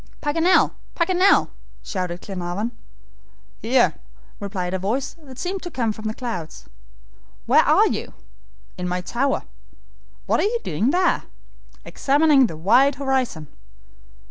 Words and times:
"Paganel, 0.19 0.71
Paganel!" 0.95 1.49
shouted 1.83 2.21
Glenarvan. 2.21 2.71
"Here," 3.61 3.93
replied 4.39 4.73
a 4.73 4.79
voice 4.79 5.15
that 5.21 5.37
seemed 5.37 5.61
to 5.61 5.69
come 5.69 5.91
from 5.93 6.05
the 6.05 6.15
clouds. 6.15 6.65
"Where 7.45 7.61
are 7.61 7.87
you?" 7.87 8.15
"In 8.79 8.87
my 8.87 9.01
tower." 9.01 9.43
"What 10.25 10.39
are 10.39 10.43
you 10.43 10.57
doing 10.63 10.89
there?" 10.89 11.25
"Examining 11.85 12.47
the 12.47 12.57
wide 12.57 12.95
horizon." 12.95 13.45